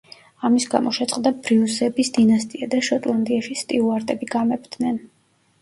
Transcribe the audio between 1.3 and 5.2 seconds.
ბრიუსების დინასტია და შოტლანდიაში სტიუარტები გამეფდნენ.